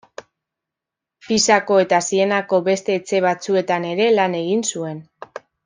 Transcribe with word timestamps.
Pisako 1.27 1.77
eta 1.83 1.99
Sienako 2.07 2.61
beste 2.69 2.97
etxe 3.01 3.21
batzuetan 3.29 3.87
ere 3.93 4.09
lan 4.17 4.37
egin 4.43 4.69
zuen. 4.75 5.01